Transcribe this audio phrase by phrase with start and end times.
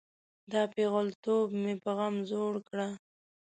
[0.51, 2.87] دا پیغلتوب مې په غم زوړ کړه.